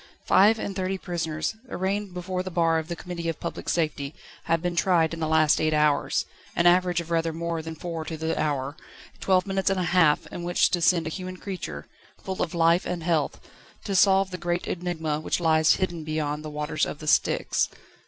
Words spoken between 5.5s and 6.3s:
eight hours